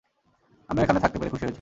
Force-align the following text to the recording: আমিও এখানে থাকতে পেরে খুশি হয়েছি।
আমিও 0.69 0.83
এখানে 0.83 0.99
থাকতে 0.99 1.17
পেরে 1.19 1.31
খুশি 1.31 1.43
হয়েছি। 1.43 1.49